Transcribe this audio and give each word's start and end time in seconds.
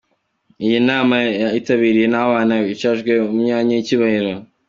Iyi 0.65 0.79
nama 0.89 1.15
yitabiriwe 1.55 2.07
n’ 2.13 2.17
abana… 2.25 2.53
bicajwe 2.67 3.11
mu 3.25 3.31
myanya 3.41 3.73
y’icyubahiro. 3.75 4.31